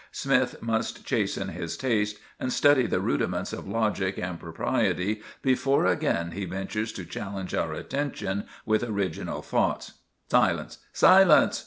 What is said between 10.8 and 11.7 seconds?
Silence!"